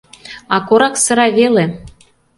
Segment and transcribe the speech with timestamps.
[0.55, 1.65] а корак сыра веле: